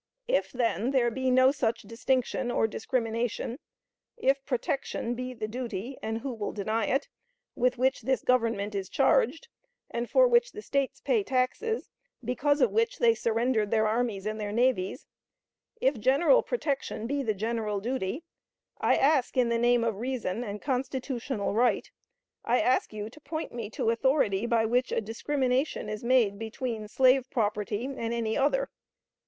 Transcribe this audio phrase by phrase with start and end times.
[0.27, 3.59] If, then, there be no such distinction or discrimination;
[4.17, 7.07] if protection be the duty (and who will deny it?)
[7.53, 9.47] with which this Government is charged,
[9.91, 11.91] and for which the States pay taxes,
[12.25, 15.05] because of which they surrendered their armies and their navies;
[15.79, 18.23] if general protection be the general duty,
[18.79, 21.91] I ask, in the name of reason and constitutional right
[22.43, 26.87] I ask you to point me to authority by which a discrimination is made between
[26.87, 28.71] slave property and any other.